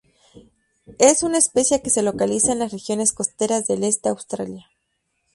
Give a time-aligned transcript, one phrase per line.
[0.97, 4.65] Es una especie que se localiza en las regiones costeras del este Australia.